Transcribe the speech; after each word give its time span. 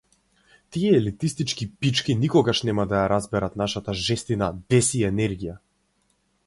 Тие 0.71 0.93
елитистички 0.99 1.75
пички 1.83 2.15
никогаш 2.23 2.63
нема 2.71 2.87
да 2.95 2.99
ја 3.03 3.13
разберат 3.15 3.61
нашата 3.65 3.97
жестина, 4.07 4.53
бес 4.73 4.93
и 5.01 5.05
енергија! 5.13 5.59